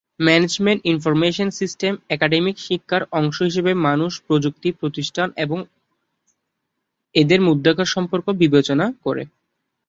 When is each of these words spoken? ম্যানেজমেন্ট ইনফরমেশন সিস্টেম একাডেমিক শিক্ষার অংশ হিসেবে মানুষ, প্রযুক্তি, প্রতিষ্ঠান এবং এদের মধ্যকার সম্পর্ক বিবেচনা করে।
ম্যানেজমেন্ট 0.19 0.81
ইনফরমেশন 0.85 1.49
সিস্টেম 1.59 1.93
একাডেমিক 2.09 2.55
শিক্ষার 2.59 3.03
অংশ 3.11 3.37
হিসেবে 3.41 3.71
মানুষ, 3.87 4.11
প্রযুক্তি, 4.27 4.69
প্রতিষ্ঠান 4.79 5.27
এবং 5.37 5.57
এদের 7.15 7.39
মধ্যকার 7.41 7.87
সম্পর্ক 7.87 8.25
বিবেচনা 8.41 8.85
করে। 9.05 9.23